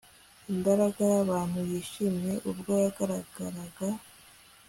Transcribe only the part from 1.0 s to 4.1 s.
yabantu yishimye ubwo yagaragaraga